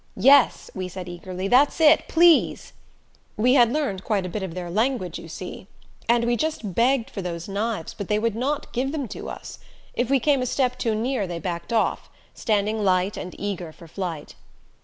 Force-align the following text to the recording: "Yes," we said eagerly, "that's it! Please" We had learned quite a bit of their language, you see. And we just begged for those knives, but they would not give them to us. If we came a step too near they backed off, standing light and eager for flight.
"Yes," 0.17 0.71
we 0.73 0.87
said 0.87 1.07
eagerly, 1.07 1.47
"that's 1.47 1.79
it! 1.79 2.07
Please" 2.07 2.73
We 3.37 3.53
had 3.53 3.71
learned 3.71 4.03
quite 4.03 4.25
a 4.25 4.29
bit 4.29 4.41
of 4.41 4.55
their 4.55 4.67
language, 4.71 5.19
you 5.19 5.27
see. 5.27 5.67
And 6.09 6.23
we 6.25 6.35
just 6.35 6.73
begged 6.73 7.11
for 7.11 7.21
those 7.21 7.47
knives, 7.47 7.93
but 7.93 8.07
they 8.07 8.17
would 8.17 8.33
not 8.35 8.73
give 8.73 8.93
them 8.93 9.07
to 9.09 9.29
us. 9.29 9.59
If 9.93 10.09
we 10.09 10.19
came 10.19 10.41
a 10.41 10.47
step 10.47 10.79
too 10.79 10.95
near 10.95 11.27
they 11.27 11.37
backed 11.37 11.71
off, 11.71 12.09
standing 12.33 12.83
light 12.83 13.15
and 13.15 13.39
eager 13.39 13.71
for 13.71 13.87
flight. 13.87 14.33